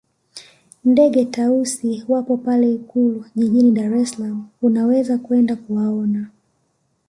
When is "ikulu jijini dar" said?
2.73-3.93